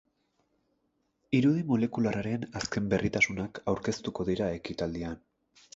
[1.39, 5.25] Irudi molekularraren azken berritasunak aurkeztuko dira ekitaldian.